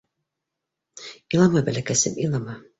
—Илама, 1.35 1.65
бәләкәсем, 1.71 2.21
илама. 2.27 2.61